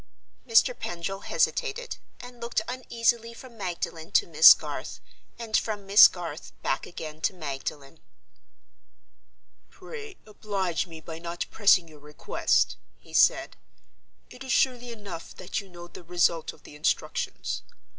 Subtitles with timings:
[0.47, 0.75] Mr.
[0.75, 4.99] Pendril hesitated, and looked uneasily from Magdalen to Miss Garth,
[5.37, 7.99] and from Miss Garth back again to Magdalen.
[9.69, 13.57] "Pray oblige me by not pressing your request," he said.
[14.31, 17.61] "It is surely enough that you know the result of the instructions.